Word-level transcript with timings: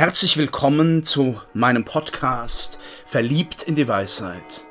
Herzlich 0.00 0.38
willkommen 0.38 1.04
zu 1.04 1.38
meinem 1.52 1.84
Podcast 1.84 2.78
Verliebt 3.04 3.64
in 3.64 3.76
die 3.76 3.86
Weisheit 3.86 4.64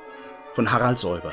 von 0.55 0.71
Harald 0.71 0.97
Säuber. 0.97 1.31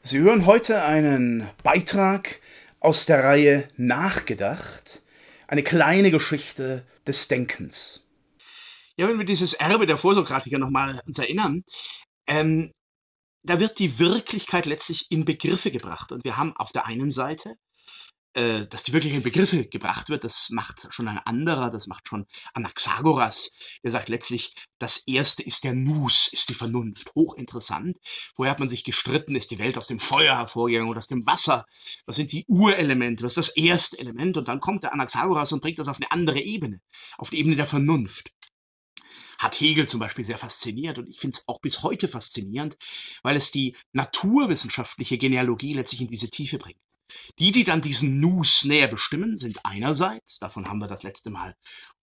Sie 0.00 0.20
hören 0.20 0.46
heute 0.46 0.84
einen 0.84 1.50
Beitrag 1.64 2.40
aus 2.78 3.04
der 3.04 3.24
Reihe 3.24 3.66
Nachgedacht, 3.76 5.02
eine 5.48 5.64
kleine 5.64 6.12
Geschichte 6.12 6.86
des 7.04 7.26
Denkens. 7.26 8.06
Ja, 8.96 9.08
wenn 9.08 9.18
wir 9.18 9.26
dieses 9.26 9.54
Erbe 9.54 9.88
der 9.88 9.98
Vorsokratiker 9.98 10.58
nochmal 10.58 11.00
uns 11.04 11.18
erinnern, 11.18 11.64
ähm, 12.28 12.70
da 13.42 13.58
wird 13.58 13.80
die 13.80 13.98
Wirklichkeit 13.98 14.66
letztlich 14.66 15.10
in 15.10 15.24
Begriffe 15.24 15.72
gebracht. 15.72 16.12
Und 16.12 16.22
wir 16.22 16.36
haben 16.36 16.54
auf 16.58 16.70
der 16.70 16.86
einen 16.86 17.10
Seite 17.10 17.56
äh, 18.34 18.66
dass 18.66 18.84
die 18.84 18.92
wirklich 18.92 19.14
in 19.14 19.22
Begriffe 19.22 19.66
gebracht 19.66 20.08
wird, 20.08 20.24
das 20.24 20.50
macht 20.50 20.86
schon 20.90 21.08
ein 21.08 21.18
anderer, 21.18 21.70
das 21.70 21.86
macht 21.86 22.06
schon 22.06 22.26
Anaxagoras. 22.54 23.50
Der 23.82 23.90
sagt 23.90 24.08
letztlich, 24.08 24.54
das 24.78 25.02
erste 25.06 25.42
ist 25.42 25.64
der 25.64 25.74
Nus, 25.74 26.28
ist 26.32 26.48
die 26.48 26.54
Vernunft. 26.54 27.12
Hochinteressant. 27.14 27.98
Vorher 28.36 28.52
hat 28.52 28.60
man 28.60 28.68
sich 28.68 28.84
gestritten, 28.84 29.34
ist 29.34 29.50
die 29.50 29.58
Welt 29.58 29.76
aus 29.76 29.88
dem 29.88 29.98
Feuer 29.98 30.36
hervorgegangen 30.36 30.88
oder 30.88 30.98
aus 30.98 31.08
dem 31.08 31.26
Wasser? 31.26 31.66
Was 32.06 32.16
sind 32.16 32.32
die 32.32 32.44
Urelemente? 32.46 33.24
Was 33.24 33.36
ist 33.36 33.48
das 33.48 33.56
erste 33.56 33.98
Element? 33.98 34.36
Und 34.36 34.48
dann 34.48 34.60
kommt 34.60 34.84
der 34.84 34.92
Anaxagoras 34.92 35.52
und 35.52 35.60
bringt 35.60 35.78
das 35.78 35.88
auf 35.88 35.96
eine 35.96 36.12
andere 36.12 36.40
Ebene, 36.40 36.80
auf 37.18 37.30
die 37.30 37.38
Ebene 37.38 37.56
der 37.56 37.66
Vernunft 37.66 38.30
hat 39.38 39.58
Hegel 39.58 39.88
zum 39.88 40.00
Beispiel 40.00 40.24
sehr 40.26 40.36
fasziniert 40.36 40.98
und 40.98 41.08
ich 41.08 41.18
finde 41.18 41.38
es 41.38 41.48
auch 41.48 41.60
bis 41.62 41.82
heute 41.82 42.08
faszinierend, 42.08 42.76
weil 43.22 43.36
es 43.36 43.50
die 43.50 43.74
naturwissenschaftliche 43.92 45.16
Genealogie 45.16 45.72
letztlich 45.72 46.02
in 46.02 46.08
diese 46.08 46.28
Tiefe 46.28 46.58
bringt. 46.58 46.78
Die, 47.38 47.52
die 47.52 47.64
dann 47.64 47.82
diesen 47.82 48.20
Nus 48.20 48.64
näher 48.64 48.88
bestimmen, 48.88 49.38
sind 49.38 49.64
einerseits, 49.64 50.38
davon 50.38 50.68
haben 50.68 50.78
wir 50.78 50.88
das 50.88 51.02
letzte 51.02 51.30
Mal 51.30 51.56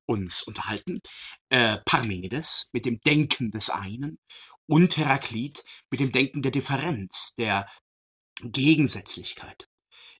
uns 0.05 0.41
unterhalten, 0.41 1.01
äh, 1.49 1.77
Parmenides 1.85 2.69
mit 2.73 2.85
dem 2.85 2.99
Denken 3.01 3.51
des 3.51 3.69
einen 3.69 4.19
und 4.67 4.97
Heraklit 4.97 5.63
mit 5.89 5.99
dem 5.99 6.11
Denken 6.11 6.41
der 6.41 6.51
Differenz, 6.51 7.33
der 7.35 7.67
Gegensätzlichkeit. 8.41 9.67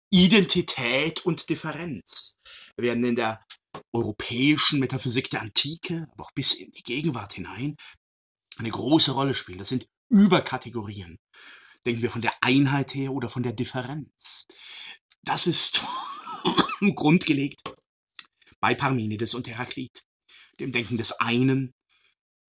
Identität 0.10 1.26
und 1.26 1.50
Differenz 1.50 2.40
werden 2.78 3.04
in 3.04 3.16
der 3.16 3.46
europäischen 3.92 4.80
Metaphysik 4.80 5.30
der 5.30 5.42
Antike, 5.42 6.08
aber 6.12 6.26
auch 6.26 6.32
bis 6.32 6.54
in 6.54 6.72
die 6.72 6.84
Gegenwart 6.84 7.34
hinein, 7.34 7.76
eine 8.58 8.72
große 8.72 9.12
Rolle 9.12 9.34
spielen. 9.34 9.60
Das 9.60 9.70
sind 9.70 9.88
Überkategorien. 10.10 11.20
Denken 11.88 12.02
wir 12.02 12.12
von 12.12 12.22
der 12.22 12.34
Einheit 12.42 12.94
her 12.94 13.14
oder 13.14 13.30
von 13.30 13.44
der 13.44 13.54
Differenz? 13.54 14.46
Das 15.24 15.48
ist 15.48 15.82
grundgelegt 16.96 17.64
bei 18.60 18.76
Parmenides 18.76 19.34
und 19.34 19.48
Heraklit, 19.48 20.04
dem 20.60 20.74
Denken 20.74 20.98
des 20.98 21.14
einen, 21.14 21.74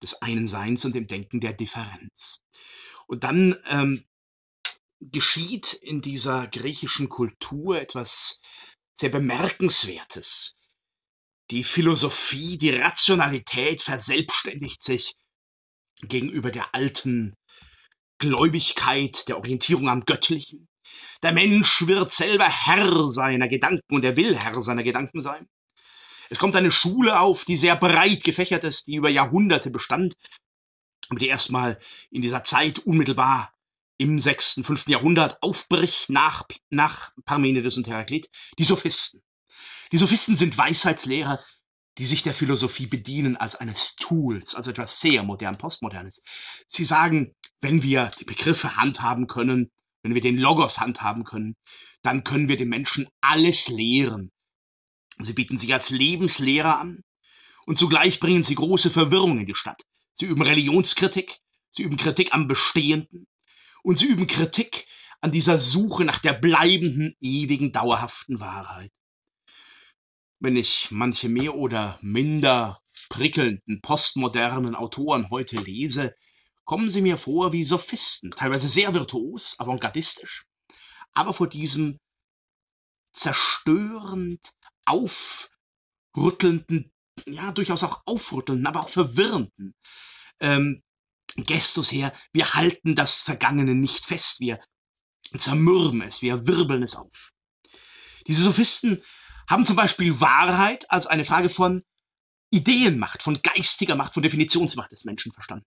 des 0.03 0.21
einen 0.21 0.45
Seins 0.45 0.83
und 0.83 0.93
dem 0.93 1.07
Denken 1.07 1.39
der 1.39 1.53
Differenz. 1.53 2.43
Und 3.07 3.23
dann 3.23 3.55
ähm, 3.69 4.03
geschieht 4.99 5.71
in 5.71 6.01
dieser 6.01 6.47
griechischen 6.47 7.07
Kultur 7.07 7.79
etwas 7.79 8.41
sehr 8.93 9.09
Bemerkenswertes. 9.09 10.57
Die 11.49 11.63
Philosophie, 11.63 12.57
die 12.57 12.71
Rationalität 12.71 13.81
verselbstständigt 13.81 14.83
sich 14.83 15.15
gegenüber 16.01 16.51
der 16.51 16.75
alten 16.75 17.37
Gläubigkeit, 18.19 19.27
der 19.27 19.37
Orientierung 19.37 19.89
am 19.89 20.05
Göttlichen. 20.05 20.67
Der 21.23 21.31
Mensch 21.31 21.87
wird 21.87 22.11
selber 22.11 22.47
Herr 22.47 23.11
seiner 23.11 23.47
Gedanken 23.47 23.95
und 23.95 24.05
er 24.05 24.15
will 24.15 24.37
Herr 24.37 24.61
seiner 24.61 24.83
Gedanken 24.83 25.21
sein. 25.21 25.47
Es 26.29 26.37
kommt 26.37 26.55
eine 26.55 26.71
Schule 26.71 27.19
auf, 27.19 27.45
die 27.45 27.57
sehr 27.57 27.75
breit 27.75 28.23
gefächert 28.23 28.63
ist, 28.63 28.87
die 28.87 28.95
über 28.95 29.09
Jahrhunderte 29.09 29.71
bestand, 29.71 30.15
aber 31.09 31.19
die 31.19 31.27
erstmal 31.27 31.79
in 32.11 32.21
dieser 32.21 32.43
Zeit 32.43 32.79
unmittelbar 32.79 33.53
im 33.97 34.19
sechsten, 34.19 34.63
fünften 34.63 34.91
Jahrhundert 34.91 35.41
aufbricht 35.41 36.09
nach, 36.09 36.43
nach 36.69 37.11
Parmenides 37.25 37.77
und 37.77 37.87
Heraklit, 37.87 38.29
die 38.57 38.63
Sophisten. 38.63 39.21
Die 39.91 39.97
Sophisten 39.97 40.35
sind 40.35 40.57
Weisheitslehrer, 40.57 41.43
die 41.99 42.05
sich 42.05 42.23
der 42.23 42.33
Philosophie 42.33 42.87
bedienen 42.87 43.35
als 43.35 43.57
eines 43.57 43.97
Tools, 43.97 44.55
also 44.55 44.71
etwas 44.71 45.01
sehr 45.01 45.21
modern, 45.21 45.57
postmodernes. 45.57 46.23
Sie 46.65 46.85
sagen, 46.85 47.35
wenn 47.59 47.83
wir 47.83 48.09
die 48.17 48.23
Begriffe 48.23 48.77
handhaben 48.77 49.27
können, 49.27 49.69
wenn 50.01 50.15
wir 50.15 50.21
den 50.21 50.37
Logos 50.37 50.79
handhaben 50.79 51.25
können, 51.25 51.57
dann 52.01 52.23
können 52.23 52.47
wir 52.47 52.55
den 52.55 52.69
Menschen 52.69 53.09
alles 53.19 53.67
lehren. 53.67 54.31
Sie 55.19 55.33
bieten 55.33 55.57
sich 55.57 55.73
als 55.73 55.89
Lebenslehrer 55.89 56.79
an 56.79 57.03
und 57.65 57.77
zugleich 57.77 58.21
bringen 58.21 58.45
sie 58.45 58.55
große 58.55 58.91
Verwirrung 58.91 59.37
in 59.37 59.45
die 59.45 59.53
Stadt. 59.55 59.83
Sie 60.13 60.25
üben 60.25 60.41
Religionskritik, 60.41 61.39
sie 61.69 61.83
üben 61.83 61.97
Kritik 61.97 62.33
am 62.33 62.47
Bestehenden 62.47 63.27
und 63.83 63.99
sie 63.99 64.05
üben 64.05 64.27
Kritik 64.27 64.87
an 65.19 65.31
dieser 65.31 65.57
Suche 65.57 66.05
nach 66.05 66.19
der 66.19 66.31
bleibenden, 66.31 67.17
ewigen, 67.19 67.73
dauerhaften 67.73 68.39
Wahrheit. 68.39 68.93
Wenn 70.39 70.55
ich 70.55 70.87
manche 70.89 71.27
mehr 71.27 71.55
oder 71.55 71.99
minder 72.01 72.81
prickelnden 73.09 73.81
postmodernen 73.81 74.75
Autoren 74.75 75.29
heute 75.29 75.57
lese, 75.57 76.15
kommen 76.63 76.89
sie 76.89 77.01
mir 77.01 77.17
vor 77.17 77.51
wie 77.51 77.63
Sophisten, 77.63 78.31
teilweise 78.31 78.69
sehr 78.69 78.93
virtuos, 78.93 79.59
avantgardistisch, 79.59 80.45
aber 81.13 81.33
vor 81.33 81.49
diesem 81.49 81.99
zerstörend 83.11 84.53
aufrüttelnden, 84.85 86.93
ja, 87.25 87.51
durchaus 87.51 87.83
auch 87.83 88.03
aufrüttelnden, 88.05 88.67
aber 88.67 88.81
auch 88.81 88.89
verwirrenden 88.89 89.73
ähm, 90.39 90.83
Gestus 91.35 91.91
her, 91.91 92.13
wir 92.31 92.53
halten 92.53 92.95
das 92.95 93.21
Vergangene 93.21 93.75
nicht 93.75 94.05
fest, 94.05 94.39
wir 94.39 94.59
zermürben 95.37 96.01
es, 96.01 96.21
wir 96.21 96.47
wirbeln 96.47 96.83
es 96.83 96.95
auf. 96.95 97.31
Diese 98.27 98.43
Sophisten 98.43 99.03
haben 99.49 99.65
zum 99.65 99.75
Beispiel 99.75 100.21
Wahrheit 100.21 100.89
als 100.91 101.07
eine 101.07 101.25
Frage 101.25 101.49
von 101.49 101.83
Ideenmacht, 102.51 103.23
von 103.23 103.41
geistiger 103.41 103.95
Macht, 103.95 104.13
von 104.13 104.23
Definitionsmacht 104.23 104.91
des 104.91 105.05
Menschen 105.05 105.31
verstanden. 105.31 105.65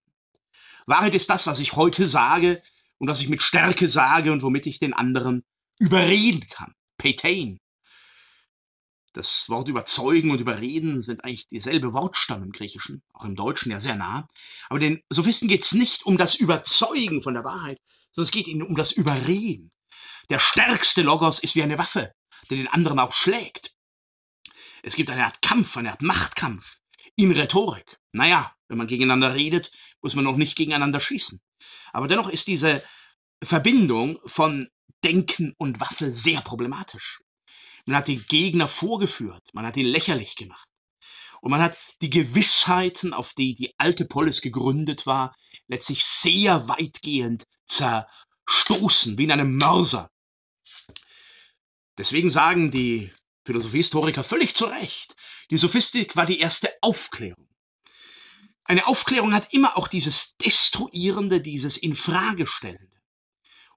Wahrheit 0.87 1.15
ist 1.15 1.29
das, 1.31 1.47
was 1.47 1.59
ich 1.59 1.75
heute 1.75 2.09
sage 2.09 2.63
und 2.99 3.09
was 3.09 3.21
ich 3.21 3.29
mit 3.29 3.43
Stärke 3.43 3.89
sage 3.89 4.33
und 4.33 4.43
womit 4.43 4.67
ich 4.67 4.79
den 4.79 4.95
anderen 4.95 5.45
überreden 5.79 6.47
kann. 6.49 6.75
Petain. 6.97 7.59
Das 9.13 9.49
Wort 9.49 9.69
überzeugen 9.69 10.31
und 10.31 10.41
überreden 10.41 11.03
sind 11.03 11.23
eigentlich 11.23 11.47
dieselbe 11.49 11.93
Wortstamm 11.93 12.43
im 12.43 12.53
Griechischen, 12.53 13.03
auch 13.13 13.25
im 13.25 13.37
Deutschen 13.37 13.71
ja 13.71 13.79
sehr 13.79 13.97
nah. 13.97 14.27
Aber 14.71 14.79
den 14.79 15.03
Sophisten 15.11 15.49
geht 15.49 15.65
es 15.65 15.73
nicht 15.73 16.07
um 16.07 16.17
das 16.17 16.35
Überzeugen 16.35 17.23
von 17.23 17.35
der 17.35 17.45
Wahrheit, 17.45 17.79
sondern 18.11 18.29
es 18.29 18.33
geht 18.33 18.47
ihnen 18.47 18.63
um 18.63 18.75
das 18.75 18.93
Überreden. 18.93 19.71
Der 20.31 20.39
stärkste 20.39 21.03
Logos 21.03 21.41
ist 21.41 21.57
wie 21.57 21.63
eine 21.63 21.79
Waffe, 21.79 22.15
der 22.51 22.57
den 22.57 22.69
anderen 22.69 22.99
auch 22.99 23.13
schlägt. 23.13 23.75
Es 24.83 24.97
gibt 24.97 25.11
eine 25.11 25.25
Art 25.25 25.43
Kampf, 25.43 25.77
eine 25.77 25.93
Art 25.93 26.03
Machtkampf 26.03 26.79
in 27.17 27.33
Rhetorik. 27.33 27.99
Naja, 28.13 28.55
wenn 28.69 28.79
man 28.79 28.87
gegeneinander 28.87 29.35
redet, 29.35 29.71
muss 30.01 30.15
man 30.15 30.25
noch 30.25 30.37
nicht 30.37 30.57
gegeneinander 30.57 31.01
schießen. 31.01 31.41
Aber 31.93 32.09
dennoch 32.09 32.29
ist 32.29 32.49
diese 32.49 32.83
Verbindung 33.43 34.19
von 34.27 34.69
Denken 35.05 35.55
und 35.59 35.81
Waffe 35.81 36.13
sehr 36.13 36.41
problematisch. 36.41 37.21
Man 37.87 37.97
hat 37.97 38.09
den 38.09 38.25
Gegner 38.29 38.69
vorgeführt, 38.69 39.49
man 39.53 39.67
hat 39.67 39.77
ihn 39.77 39.87
lächerlich 39.87 40.37
gemacht. 40.37 40.69
Und 41.41 41.51
man 41.51 41.61
hat 41.61 41.77
die 42.01 42.11
Gewissheiten, 42.11 43.13
auf 43.13 43.35
die 43.35 43.55
die 43.55 43.75
alte 43.77 44.05
Polis 44.05 44.41
gegründet 44.41 45.07
war, 45.07 45.35
letztlich 45.67 46.05
sehr 46.05 46.69
weitgehend 46.69 47.45
zerstoßen, 47.67 49.19
wie 49.19 49.25
in 49.25 49.33
einem 49.33 49.57
Mörser. 49.57 50.09
Deswegen 51.99 52.31
sagen 52.31 52.71
die 52.71 53.13
Philosophiehistoriker 53.45 54.25
völlig 54.25 54.55
zu 54.55 54.67
Recht, 54.67 55.15
die 55.51 55.57
Sophistik 55.57 56.17
war 56.17 56.27
die 56.27 56.41
erste 56.41 56.71
Aufklärung 56.81 57.49
eine 58.65 58.87
Aufklärung 58.87 59.35
hat 59.35 59.53
immer 59.53 59.77
auch 59.77 59.89
dieses 59.89 60.37
Destruierende, 60.37 61.41
dieses 61.41 61.77
Infragestellende. 61.77 63.01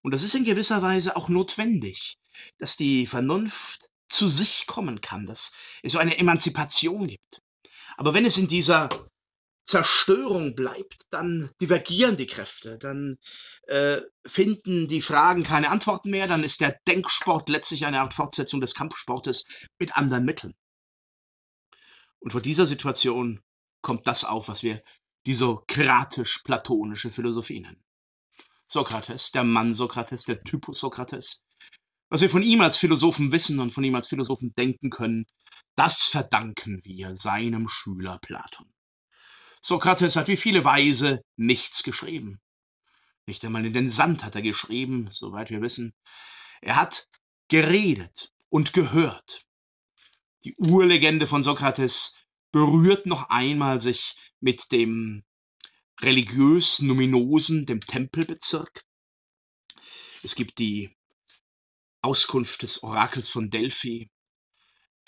Und 0.02 0.14
das 0.14 0.24
ist 0.24 0.36
in 0.36 0.46
gewisser 0.46 0.82
Weise 0.82 1.16
auch 1.16 1.30
notwendig, 1.30 2.18
dass 2.60 2.78
die 2.78 3.08
Vernunft 3.08 3.90
zu 4.08 4.28
sich 4.28 4.68
kommen 4.68 5.02
kann, 5.02 5.26
dass 5.26 5.52
es 5.82 5.94
so 5.94 5.98
eine 5.98 6.18
Emanzipation 6.18 7.08
gibt. 7.08 7.42
Aber 7.98 8.14
wenn 8.14 8.26
es 8.26 8.38
in 8.38 8.48
dieser 8.48 8.90
Zerstörung 9.66 10.56
bleibt, 10.56 11.08
dann 11.10 11.50
divergieren 11.60 12.18
die 12.18 12.28
Kräfte, 12.28 12.78
dann 12.78 13.18
äh, 13.64 14.02
finden 14.26 14.88
die 14.88 15.02
Fragen 15.02 15.44
keine 15.44 15.70
Antworten 15.70 16.12
mehr, 16.12 16.28
dann 16.28 16.44
ist 16.44 16.62
der 16.62 16.80
Denksport 16.88 17.50
letztlich 17.50 17.86
eine 17.86 18.00
Art 18.02 18.14
Fortsetzung 18.14 18.62
des 18.62 18.76
Kampfsportes 18.76 19.46
mit 19.80 19.98
anderen 19.98 20.24
Mitteln. 20.24 20.54
Und 22.20 22.32
vor 22.32 22.42
dieser 22.42 22.68
Situation 22.68 23.42
kommt 23.82 24.08
das 24.08 24.24
auf, 24.24 24.48
was 24.48 24.62
wir 24.62 24.84
die 25.26 25.34
sokratisch-platonische 25.34 27.10
Philosophie 27.10 27.60
nennen. 27.60 27.84
Sokrates, 28.68 29.32
der 29.32 29.44
Mann 29.44 29.74
Sokrates, 29.74 30.26
der 30.26 30.44
Typus 30.44 30.80
Sokrates. 30.80 31.44
Was 32.10 32.22
wir 32.22 32.30
von 32.30 32.44
ihm 32.44 32.62
als 32.62 32.78
Philosophen 32.78 33.32
wissen 33.32 33.60
und 33.60 33.72
von 33.72 33.84
ihm 33.84 33.96
als 33.96 34.08
Philosophen 34.08 34.54
denken 34.56 34.92
können, 34.92 35.26
das 35.76 36.04
verdanken 36.04 36.82
wir 36.84 37.16
seinem 37.16 37.68
Schüler 37.68 38.20
Platon. 38.20 38.75
Sokrates 39.66 40.16
hat 40.16 40.28
wie 40.28 40.38
viele 40.38 40.64
Weise 40.64 41.24
nichts 41.38 41.82
geschrieben. 41.82 42.40
Nicht 43.26 43.44
einmal 43.44 43.66
in 43.66 43.74
den 43.74 43.90
Sand 43.90 44.24
hat 44.24 44.36
er 44.36 44.44
geschrieben, 44.44 45.10
soweit 45.12 45.50
wir 45.50 45.60
wissen. 45.64 45.96
Er 46.62 46.76
hat 46.76 47.08
geredet 47.48 48.32
und 48.50 48.74
gehört. 48.74 49.42
Die 50.44 50.56
Urlegende 50.58 51.26
von 51.26 51.42
Sokrates 51.42 52.16
berührt 52.52 53.08
noch 53.08 53.32
einmal 53.32 53.82
sich 53.82 54.16
mit 54.40 54.72
dem 54.72 55.24
religiös 56.00 56.84
Numinosen, 56.84 57.66
dem 57.66 57.80
Tempelbezirk. 57.80 58.84
Es 60.22 60.36
gibt 60.36 60.60
die 60.60 60.96
Auskunft 62.04 62.62
des 62.62 62.84
Orakels 62.84 63.30
von 63.30 63.50
Delphi, 63.50 64.12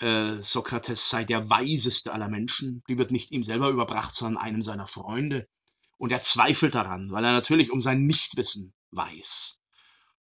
äh, 0.00 0.42
Sokrates 0.42 1.08
sei 1.08 1.24
der 1.24 1.50
weiseste 1.50 2.12
aller 2.12 2.28
Menschen. 2.28 2.82
Die 2.88 2.98
wird 2.98 3.10
nicht 3.10 3.30
ihm 3.30 3.44
selber 3.44 3.70
überbracht, 3.70 4.14
sondern 4.14 4.42
einem 4.42 4.62
seiner 4.62 4.86
Freunde. 4.86 5.48
Und 5.96 6.12
er 6.12 6.22
zweifelt 6.22 6.74
daran, 6.74 7.10
weil 7.10 7.24
er 7.24 7.32
natürlich 7.32 7.72
um 7.72 7.82
sein 7.82 8.04
Nichtwissen 8.04 8.72
weiß. 8.92 9.58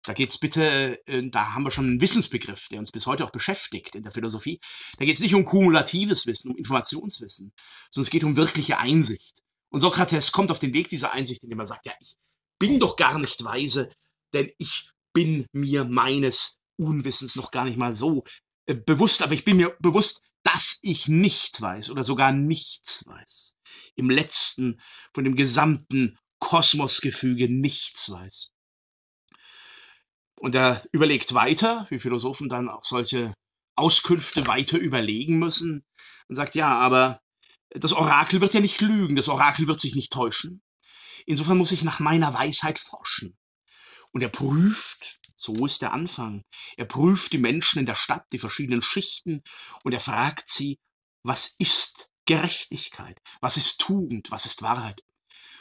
Da 0.04 0.14
geht's 0.14 0.38
bitte, 0.38 1.00
äh, 1.06 1.28
da 1.30 1.54
haben 1.54 1.62
wir 1.62 1.70
schon 1.70 1.86
einen 1.86 2.00
Wissensbegriff, 2.00 2.66
der 2.68 2.80
uns 2.80 2.90
bis 2.90 3.06
heute 3.06 3.24
auch 3.24 3.30
beschäftigt 3.30 3.94
in 3.94 4.02
der 4.02 4.10
Philosophie. 4.10 4.60
Da 4.98 5.04
geht's 5.04 5.20
nicht 5.20 5.34
um 5.34 5.44
kumulatives 5.44 6.26
Wissen, 6.26 6.50
um 6.50 6.56
Informationswissen, 6.56 7.52
sondern 7.90 8.06
es 8.06 8.10
geht 8.10 8.24
um 8.24 8.36
wirkliche 8.36 8.78
Einsicht. 8.78 9.42
Und 9.70 9.80
Sokrates 9.80 10.32
kommt 10.32 10.50
auf 10.50 10.58
den 10.58 10.74
Weg 10.74 10.88
dieser 10.88 11.12
Einsicht, 11.12 11.44
indem 11.44 11.60
er 11.60 11.66
sagt, 11.66 11.86
ja, 11.86 11.92
ich 12.00 12.16
bin 12.58 12.80
doch 12.80 12.96
gar 12.96 13.18
nicht 13.18 13.44
weise, 13.44 13.92
denn 14.32 14.50
ich 14.58 14.90
bin 15.12 15.46
mir 15.52 15.84
meines 15.84 16.58
Unwissens 16.76 17.36
noch 17.36 17.50
gar 17.50 17.64
nicht 17.64 17.76
mal 17.76 17.94
so 17.94 18.24
bewusst, 18.66 19.22
aber 19.22 19.34
ich 19.34 19.44
bin 19.44 19.56
mir 19.56 19.76
bewusst, 19.80 20.22
dass 20.42 20.78
ich 20.82 21.08
nicht 21.08 21.60
weiß 21.60 21.90
oder 21.90 22.04
sogar 22.04 22.32
nichts 22.32 23.06
weiß. 23.06 23.56
Im 23.94 24.10
letzten 24.10 24.80
von 25.14 25.24
dem 25.24 25.36
gesamten 25.36 26.18
Kosmosgefüge 26.38 27.48
nichts 27.48 28.10
weiß. 28.10 28.52
Und 30.34 30.54
er 30.56 30.82
überlegt 30.90 31.34
weiter, 31.34 31.86
wie 31.88 32.00
Philosophen 32.00 32.48
dann 32.48 32.68
auch 32.68 32.82
solche 32.82 33.32
Auskünfte 33.76 34.46
weiter 34.46 34.76
überlegen 34.78 35.38
müssen 35.38 35.84
und 36.28 36.34
sagt, 36.34 36.54
ja, 36.54 36.78
aber 36.78 37.20
das 37.70 37.92
Orakel 37.92 38.40
wird 38.40 38.54
ja 38.54 38.60
nicht 38.60 38.80
lügen, 38.80 39.16
das 39.16 39.28
Orakel 39.28 39.68
wird 39.68 39.80
sich 39.80 39.94
nicht 39.94 40.12
täuschen. 40.12 40.62
Insofern 41.26 41.58
muss 41.58 41.72
ich 41.72 41.84
nach 41.84 42.00
meiner 42.00 42.34
Weisheit 42.34 42.78
forschen. 42.78 43.38
Und 44.10 44.22
er 44.22 44.28
prüft 44.28 45.20
so 45.42 45.66
ist 45.66 45.82
der 45.82 45.92
Anfang. 45.92 46.44
Er 46.76 46.84
prüft 46.84 47.32
die 47.32 47.38
Menschen 47.38 47.80
in 47.80 47.86
der 47.86 47.94
Stadt, 47.94 48.24
die 48.32 48.38
verschiedenen 48.38 48.82
Schichten, 48.82 49.42
und 49.82 49.92
er 49.92 50.00
fragt 50.00 50.48
sie, 50.48 50.78
was 51.22 51.54
ist 51.58 52.08
Gerechtigkeit? 52.26 53.18
Was 53.40 53.56
ist 53.56 53.80
Tugend? 53.80 54.30
Was 54.30 54.46
ist 54.46 54.62
Wahrheit? 54.62 55.00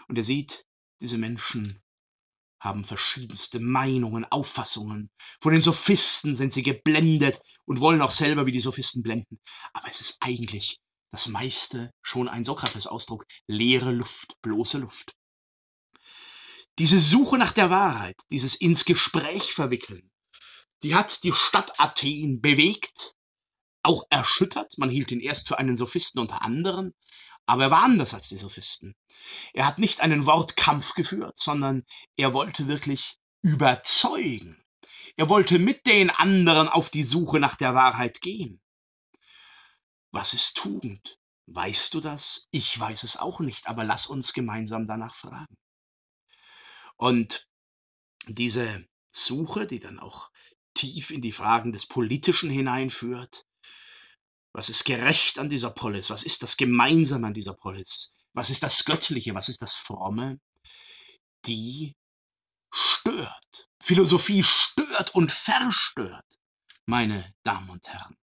Und 0.07 0.17
er 0.17 0.23
sieht, 0.23 0.63
diese 1.01 1.17
Menschen 1.17 1.81
haben 2.61 2.83
verschiedenste 2.83 3.59
Meinungen, 3.59 4.23
Auffassungen. 4.25 5.09
Von 5.41 5.53
den 5.53 5.61
Sophisten 5.61 6.35
sind 6.35 6.53
sie 6.53 6.61
geblendet 6.61 7.41
und 7.65 7.79
wollen 7.79 8.01
auch 8.01 8.11
selber 8.11 8.45
wie 8.45 8.51
die 8.51 8.59
Sophisten 8.59 9.01
blenden. 9.01 9.39
Aber 9.73 9.89
es 9.89 9.99
ist 9.99 10.17
eigentlich 10.19 10.79
das 11.11 11.27
meiste 11.27 11.91
schon 12.03 12.29
ein 12.29 12.45
Sokrates-Ausdruck, 12.45 13.25
leere 13.47 13.91
Luft, 13.91 14.35
bloße 14.43 14.77
Luft. 14.77 15.15
Diese 16.81 16.97
Suche 16.97 17.37
nach 17.37 17.51
der 17.51 17.69
Wahrheit, 17.69 18.19
dieses 18.31 18.55
ins 18.55 18.85
Gespräch 18.85 19.53
verwickeln, 19.53 20.09
die 20.81 20.95
hat 20.95 21.23
die 21.23 21.31
Stadt 21.31 21.79
Athen 21.79 22.41
bewegt, 22.41 23.13
auch 23.83 24.05
erschüttert. 24.09 24.79
Man 24.79 24.89
hielt 24.89 25.11
ihn 25.11 25.19
erst 25.19 25.47
für 25.47 25.59
einen 25.59 25.75
Sophisten 25.75 26.17
unter 26.17 26.41
anderen, 26.41 26.95
aber 27.45 27.65
er 27.65 27.69
war 27.69 27.83
anders 27.83 28.15
als 28.15 28.29
die 28.29 28.37
Sophisten. 28.37 28.95
Er 29.53 29.67
hat 29.67 29.77
nicht 29.77 30.01
einen 30.01 30.25
Wortkampf 30.25 30.95
geführt, 30.95 31.37
sondern 31.37 31.83
er 32.17 32.33
wollte 32.33 32.67
wirklich 32.67 33.19
überzeugen. 33.43 34.59
Er 35.17 35.29
wollte 35.29 35.59
mit 35.59 35.85
den 35.85 36.09
anderen 36.09 36.67
auf 36.67 36.89
die 36.89 37.03
Suche 37.03 37.39
nach 37.39 37.57
der 37.57 37.75
Wahrheit 37.75 38.21
gehen. 38.21 38.59
Was 40.09 40.33
ist 40.33 40.57
Tugend? 40.57 41.19
Weißt 41.45 41.93
du 41.93 42.01
das? 42.01 42.47
Ich 42.49 42.79
weiß 42.79 43.03
es 43.03 43.17
auch 43.17 43.39
nicht, 43.39 43.67
aber 43.67 43.83
lass 43.83 44.07
uns 44.07 44.33
gemeinsam 44.33 44.87
danach 44.87 45.13
fragen. 45.13 45.55
Und 47.01 47.47
diese 48.27 48.85
Suche, 49.11 49.65
die 49.65 49.79
dann 49.79 49.99
auch 49.99 50.29
tief 50.75 51.09
in 51.09 51.21
die 51.21 51.31
Fragen 51.31 51.71
des 51.71 51.87
Politischen 51.87 52.51
hineinführt, 52.51 53.47
was 54.53 54.69
ist 54.69 54.83
gerecht 54.83 55.39
an 55.39 55.49
dieser 55.49 55.71
Polis? 55.71 56.11
Was 56.11 56.23
ist 56.23 56.43
das 56.43 56.57
Gemeinsame 56.57 57.27
an 57.27 57.33
dieser 57.33 57.53
Polis? 57.53 58.13
Was 58.33 58.51
ist 58.51 58.61
das 58.61 58.85
Göttliche? 58.85 59.33
Was 59.33 59.49
ist 59.49 59.63
das 59.63 59.75
Fromme? 59.75 60.39
Die 61.47 61.95
stört. 62.71 63.67
Philosophie 63.81 64.43
stört 64.43 65.15
und 65.15 65.31
verstört, 65.31 66.37
meine 66.85 67.33
Damen 67.43 67.71
und 67.71 67.87
Herren. 67.87 68.15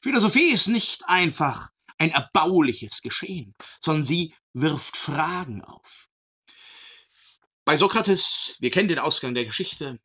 Philosophie 0.00 0.52
ist 0.52 0.68
nicht 0.68 1.04
einfach 1.06 1.70
ein 1.98 2.12
erbauliches 2.12 3.02
Geschehen, 3.02 3.54
sondern 3.80 4.04
sie 4.04 4.34
wirft 4.54 4.96
Fragen 4.96 5.64
auf. 5.64 6.11
Bei 7.64 7.76
Sokrates, 7.76 8.56
wir 8.58 8.70
kennen 8.70 8.88
den 8.88 8.98
Ausgang 8.98 9.34
der 9.34 9.44
Geschichte, 9.44 10.00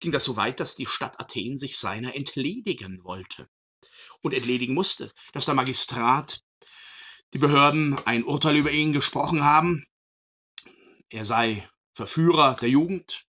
ging 0.00 0.10
das 0.10 0.24
so 0.24 0.36
weit, 0.36 0.58
dass 0.58 0.74
die 0.74 0.86
Stadt 0.86 1.20
Athen 1.20 1.56
sich 1.56 1.78
seiner 1.78 2.16
entledigen 2.16 3.04
wollte 3.04 3.48
und 4.22 4.34
entledigen 4.34 4.74
musste, 4.74 5.12
dass 5.32 5.46
der 5.46 5.54
Magistrat, 5.54 6.42
die 7.32 7.38
Behörden 7.38 7.96
ein 8.06 8.24
Urteil 8.24 8.56
über 8.56 8.72
ihn 8.72 8.92
gesprochen 8.92 9.44
haben, 9.44 9.86
er 11.10 11.24
sei 11.24 11.68
Verführer 11.94 12.56
der 12.60 12.68
Jugend 12.68 13.24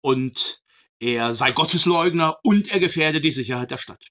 und 0.00 0.62
er 0.98 1.34
sei 1.34 1.52
Gottesleugner 1.52 2.38
und 2.42 2.68
er 2.68 2.80
gefährde 2.80 3.20
die 3.20 3.32
Sicherheit 3.32 3.70
der 3.70 3.78
Stadt. 3.78 4.02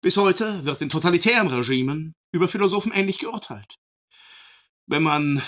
Bis 0.00 0.16
heute 0.16 0.64
wird 0.64 0.80
in 0.80 0.88
totalitären 0.88 1.48
Regimen 1.48 2.14
über 2.32 2.48
Philosophen 2.48 2.90
ähnlich 2.90 3.18
geurteilt. 3.18 3.76
Wenn 4.86 5.02
man 5.02 5.42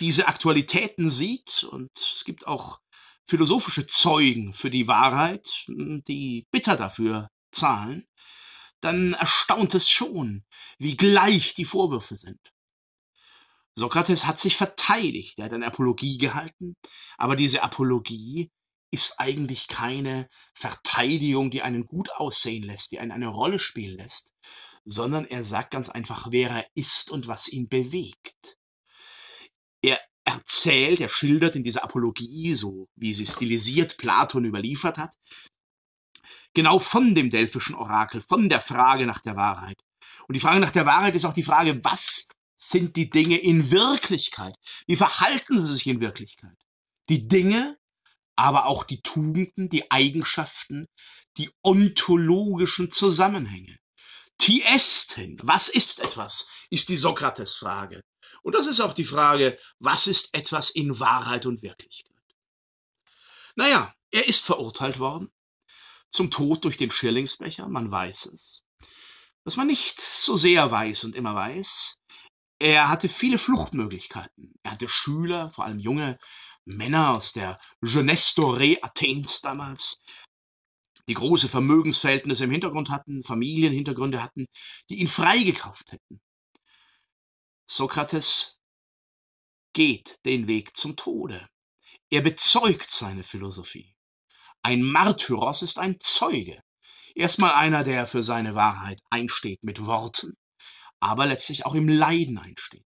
diese 0.00 0.26
Aktualitäten 0.26 1.10
sieht, 1.10 1.64
und 1.64 1.90
es 1.96 2.24
gibt 2.24 2.46
auch 2.46 2.80
philosophische 3.26 3.86
Zeugen 3.86 4.52
für 4.52 4.70
die 4.70 4.88
Wahrheit, 4.88 5.64
die 5.68 6.46
bitter 6.50 6.76
dafür 6.76 7.30
zahlen, 7.52 8.06
dann 8.80 9.12
erstaunt 9.14 9.74
es 9.74 9.88
schon, 9.88 10.44
wie 10.78 10.96
gleich 10.96 11.54
die 11.54 11.64
Vorwürfe 11.64 12.16
sind. 12.16 12.40
Sokrates 13.74 14.26
hat 14.26 14.38
sich 14.38 14.56
verteidigt, 14.56 15.38
er 15.38 15.46
hat 15.46 15.52
eine 15.52 15.66
Apologie 15.66 16.18
gehalten, 16.18 16.76
aber 17.16 17.36
diese 17.36 17.62
Apologie 17.62 18.50
ist 18.90 19.18
eigentlich 19.18 19.68
keine 19.68 20.28
Verteidigung, 20.52 21.50
die 21.50 21.62
einen 21.62 21.86
gut 21.86 22.10
aussehen 22.10 22.64
lässt, 22.64 22.92
die 22.92 22.98
einen 22.98 23.12
eine 23.12 23.28
Rolle 23.28 23.58
spielen 23.58 23.96
lässt, 23.96 24.34
sondern 24.84 25.24
er 25.24 25.44
sagt 25.44 25.70
ganz 25.70 25.88
einfach, 25.88 26.26
wer 26.30 26.50
er 26.50 26.66
ist 26.74 27.10
und 27.10 27.28
was 27.28 27.48
ihn 27.48 27.68
bewegt. 27.68 28.58
Er 29.82 30.00
erzählt, 30.24 31.00
er 31.00 31.08
schildert 31.08 31.56
in 31.56 31.64
dieser 31.64 31.84
Apologie, 31.84 32.54
so 32.54 32.88
wie 32.94 33.12
sie 33.12 33.26
stilisiert 33.26 33.96
Platon 33.98 34.44
überliefert 34.44 34.98
hat, 34.98 35.16
genau 36.54 36.78
von 36.78 37.14
dem 37.14 37.30
delphischen 37.30 37.74
Orakel, 37.74 38.20
von 38.20 38.48
der 38.48 38.60
Frage 38.60 39.06
nach 39.06 39.20
der 39.20 39.36
Wahrheit. 39.36 39.82
Und 40.28 40.34
die 40.34 40.40
Frage 40.40 40.60
nach 40.60 40.70
der 40.70 40.86
Wahrheit 40.86 41.14
ist 41.14 41.24
auch 41.24 41.34
die 41.34 41.42
Frage, 41.42 41.84
was 41.84 42.28
sind 42.54 42.96
die 42.96 43.10
Dinge 43.10 43.36
in 43.38 43.70
Wirklichkeit? 43.70 44.54
Wie 44.86 44.96
verhalten 44.96 45.60
sie 45.60 45.72
sich 45.72 45.86
in 45.86 46.00
Wirklichkeit? 46.00 46.56
Die 47.08 47.26
Dinge, 47.26 47.76
aber 48.36 48.66
auch 48.66 48.84
die 48.84 49.02
Tugenden, 49.02 49.68
die 49.68 49.90
Eigenschaften, 49.90 50.86
die 51.36 51.50
ontologischen 51.62 52.90
Zusammenhänge. 52.90 53.78
Tiesten, 54.38 55.38
was 55.42 55.68
ist 55.68 56.00
etwas, 56.00 56.48
ist 56.70 56.88
die 56.88 56.96
Sokrates-Frage. 56.96 58.02
Und 58.42 58.54
das 58.54 58.66
ist 58.66 58.80
auch 58.80 58.92
die 58.92 59.04
Frage, 59.04 59.58
was 59.78 60.06
ist 60.06 60.34
etwas 60.34 60.70
in 60.70 60.98
Wahrheit 61.00 61.46
und 61.46 61.62
Wirklichkeit? 61.62 62.12
Naja, 63.54 63.94
er 64.10 64.28
ist 64.28 64.44
verurteilt 64.44 64.98
worden 64.98 65.32
zum 66.12 66.30
Tod 66.30 66.64
durch 66.64 66.76
den 66.76 66.90
Schirlingsbecher, 66.90 67.68
man 67.68 67.90
weiß 67.90 68.26
es. 68.26 68.64
Was 69.44 69.56
man 69.56 69.66
nicht 69.66 70.00
so 70.00 70.36
sehr 70.36 70.70
weiß 70.70 71.04
und 71.04 71.16
immer 71.16 71.34
weiß, 71.34 72.00
er 72.60 72.88
hatte 72.88 73.08
viele 73.08 73.38
Fluchtmöglichkeiten. 73.38 74.54
Er 74.62 74.72
hatte 74.72 74.88
Schüler, 74.88 75.50
vor 75.50 75.64
allem 75.64 75.80
junge 75.80 76.18
Männer 76.64 77.16
aus 77.16 77.32
der 77.32 77.58
Jeunesse 77.82 78.40
Dorée 78.40 78.78
Athens 78.82 79.40
damals, 79.40 80.02
die 81.08 81.14
große 81.14 81.48
Vermögensverhältnisse 81.48 82.44
im 82.44 82.52
Hintergrund 82.52 82.90
hatten, 82.90 83.24
Familienhintergründe 83.24 84.22
hatten, 84.22 84.46
die 84.88 85.00
ihn 85.00 85.08
freigekauft 85.08 85.90
hätten. 85.90 86.20
Sokrates 87.74 88.60
geht 89.72 90.18
den 90.26 90.46
Weg 90.46 90.76
zum 90.76 90.94
Tode. 90.94 91.48
Er 92.10 92.20
bezeugt 92.20 92.90
seine 92.90 93.22
Philosophie. 93.22 93.94
Ein 94.62 94.82
Martyros 94.82 95.62
ist 95.62 95.78
ein 95.78 95.98
Zeuge. 95.98 96.62
Erstmal 97.14 97.54
einer, 97.54 97.82
der 97.82 98.06
für 98.06 98.22
seine 98.22 98.54
Wahrheit 98.54 99.00
einsteht 99.08 99.64
mit 99.64 99.86
Worten, 99.86 100.34
aber 101.00 101.24
letztlich 101.24 101.64
auch 101.64 101.74
im 101.74 101.88
Leiden 101.88 102.36
einsteht. 102.36 102.84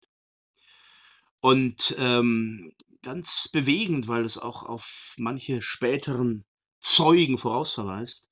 Und 1.41 1.95
ähm, 1.97 2.71
ganz 3.01 3.49
bewegend, 3.49 4.07
weil 4.07 4.27
es 4.27 4.37
auch 4.37 4.65
auf 4.65 5.15
manche 5.17 5.63
späteren 5.63 6.45
Zeugen 6.81 7.39
vorausverweist, 7.39 8.29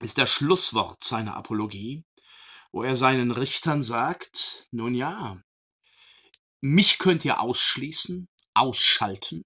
ist 0.00 0.16
das 0.16 0.30
Schlusswort 0.30 1.04
seiner 1.04 1.36
Apologie, 1.36 2.06
wo 2.72 2.82
er 2.82 2.96
seinen 2.96 3.30
Richtern 3.30 3.82
sagt, 3.82 4.66
nun 4.70 4.94
ja, 4.94 5.40
mich 6.60 6.98
könnt 6.98 7.24
ihr 7.24 7.40
ausschließen, 7.40 8.28
ausschalten, 8.54 9.42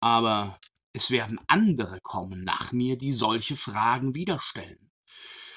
aber 0.00 0.60
es 0.92 1.10
werden 1.10 1.38
andere 1.46 2.00
kommen 2.02 2.44
nach 2.44 2.72
mir, 2.72 2.96
die 2.98 3.12
solche 3.12 3.56
Fragen 3.56 4.14
wieder 4.14 4.40
stellen. 4.40 4.90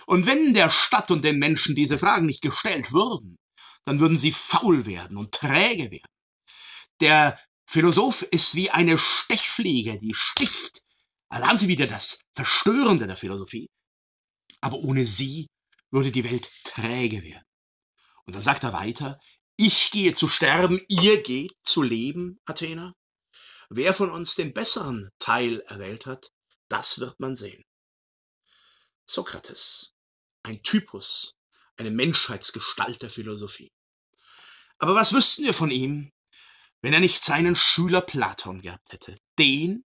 Und 0.05 0.25
wenn 0.25 0.53
der 0.53 0.69
Stadt 0.69 1.11
und 1.11 1.23
den 1.23 1.39
Menschen 1.39 1.75
diese 1.75 1.97
Fragen 1.97 2.25
nicht 2.25 2.41
gestellt 2.41 2.91
würden, 2.91 3.37
dann 3.85 3.99
würden 3.99 4.17
sie 4.17 4.31
faul 4.31 4.85
werden 4.85 5.17
und 5.17 5.31
träge 5.31 5.89
werden. 5.89 6.11
Der 6.99 7.39
Philosoph 7.65 8.21
ist 8.23 8.53
wie 8.55 8.69
eine 8.69 8.97
Stechfliege, 8.97 9.97
die 9.97 10.13
sticht. 10.13 10.81
Da 11.29 11.47
haben 11.47 11.57
Sie 11.57 11.69
wieder 11.69 11.87
das 11.87 12.19
Verstörende 12.33 13.07
der 13.07 13.15
Philosophie. 13.15 13.69
Aber 14.59 14.77
ohne 14.79 15.05
sie 15.05 15.47
würde 15.91 16.11
die 16.11 16.23
Welt 16.23 16.49
träge 16.63 17.23
werden. 17.23 17.45
Und 18.25 18.35
dann 18.35 18.41
sagt 18.41 18.63
er 18.63 18.73
weiter, 18.73 19.19
ich 19.57 19.91
gehe 19.91 20.13
zu 20.13 20.27
sterben, 20.27 20.79
ihr 20.87 21.21
geht 21.21 21.53
zu 21.63 21.83
leben, 21.83 22.39
Athener. 22.45 22.95
Wer 23.69 23.93
von 23.93 24.09
uns 24.09 24.35
den 24.35 24.53
besseren 24.53 25.11
Teil 25.19 25.61
erwählt 25.67 26.05
hat, 26.05 26.31
das 26.67 26.99
wird 26.99 27.19
man 27.19 27.35
sehen. 27.35 27.63
Sokrates, 29.05 29.93
ein 30.43 30.63
Typus, 30.63 31.37
eine 31.77 31.91
Menschheitsgestalt 31.91 33.01
der 33.01 33.09
Philosophie. 33.09 33.71
Aber 34.77 34.95
was 34.95 35.13
wüssten 35.13 35.43
wir 35.43 35.53
von 35.53 35.69
ihm, 35.69 36.11
wenn 36.81 36.93
er 36.93 36.99
nicht 36.99 37.23
seinen 37.23 37.55
Schüler 37.55 38.01
Platon 38.01 38.61
gehabt 38.61 38.91
hätte? 38.91 39.17
Den, 39.37 39.85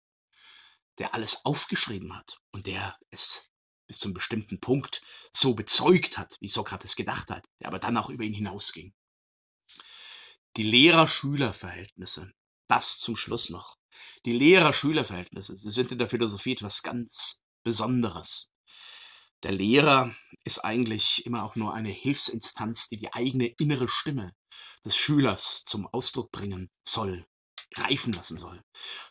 der 0.99 1.13
alles 1.13 1.43
aufgeschrieben 1.43 2.15
hat 2.15 2.39
und 2.51 2.67
der 2.67 2.97
es 3.09 3.49
bis 3.87 3.99
zum 3.99 4.13
bestimmten 4.13 4.59
Punkt 4.59 5.01
so 5.31 5.53
bezeugt 5.53 6.17
hat, 6.17 6.37
wie 6.39 6.49
Sokrates 6.49 6.95
gedacht 6.95 7.29
hat, 7.29 7.47
der 7.59 7.67
aber 7.67 7.79
dann 7.79 7.97
auch 7.97 8.09
über 8.09 8.23
ihn 8.23 8.33
hinausging. 8.33 8.93
Die 10.57 10.63
Lehrer-Schüler-Verhältnisse, 10.63 12.31
das 12.67 12.99
zum 12.99 13.17
Schluss 13.17 13.49
noch. 13.49 13.77
Die 14.25 14.33
Lehrer-Schüler-Verhältnisse, 14.33 15.57
sie 15.57 15.69
sind 15.69 15.91
in 15.91 15.97
der 15.97 16.07
Philosophie 16.07 16.53
etwas 16.53 16.81
ganz 16.81 17.43
Besonderes. 17.63 18.51
Der 19.43 19.51
Lehrer 19.51 20.15
ist 20.43 20.59
eigentlich 20.59 21.25
immer 21.25 21.43
auch 21.43 21.55
nur 21.55 21.73
eine 21.73 21.91
Hilfsinstanz, 21.91 22.87
die 22.87 22.97
die 22.97 23.13
eigene 23.13 23.47
innere 23.47 23.89
Stimme 23.89 24.33
des 24.85 24.95
Schülers 24.95 25.63
zum 25.65 25.87
Ausdruck 25.87 26.31
bringen 26.31 26.69
soll, 26.83 27.27
reifen 27.77 28.13
lassen 28.13 28.37
soll. 28.37 28.61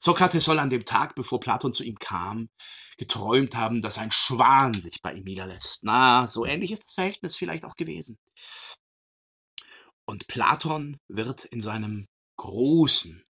Sokrates 0.01 0.45
soll 0.45 0.59
an 0.59 0.71
dem 0.71 0.85
Tag, 0.85 1.15
bevor 1.15 1.41
Platon 1.41 1.73
zu 1.73 1.85
ihm 1.85 1.99
kam, 1.99 2.49
geträumt 2.97 3.57
haben, 3.57 3.83
dass 3.83 3.99
ein 3.99 4.13
Schwan 4.13 4.81
sich 4.81 5.01
bei 5.03 5.15
ihm 5.15 5.25
niederlässt. 5.25 5.85
Na, 5.85 6.29
so 6.29 6.45
ähnlich 6.45 6.71
ist 6.71 6.85
das 6.85 6.95
Verhältnis 6.95 7.37
vielleicht 7.37 7.65
auch 7.65 7.77
gewesen. 7.77 8.19
Und 10.07 10.27
Platon 10.27 10.99
wird 11.09 11.45
in 11.47 11.61
seinem 11.61 12.07
großen, 12.37 13.25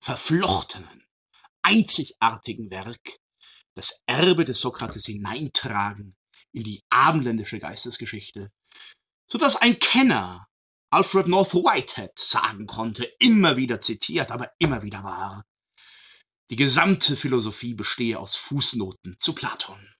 verflochtenen, 0.00 1.04
einzigartigen 1.62 2.70
Werk 2.70 3.18
das 3.74 4.02
Erbe 4.06 4.44
des 4.44 4.60
Sokrates 4.60 5.06
hineintragen 5.06 6.16
in 6.52 6.64
die 6.64 6.82
abendländische 6.90 7.58
Geistesgeschichte, 7.58 8.52
so 9.26 9.38
dass 9.38 9.56
ein 9.56 9.78
Kenner 9.78 10.46
Alfred 10.92 11.26
North 11.26 11.54
Whitehead 11.54 12.18
sagen 12.18 12.66
konnte, 12.66 13.04
immer 13.18 13.56
wieder 13.56 13.80
zitiert, 13.80 14.30
aber 14.30 14.52
immer 14.58 14.82
wieder 14.82 15.02
wahr. 15.02 15.46
Die 16.50 16.56
gesamte 16.56 17.16
Philosophie 17.16 17.72
bestehe 17.72 18.18
aus 18.18 18.36
Fußnoten 18.36 19.16
zu 19.16 19.34
Platon. 19.34 19.91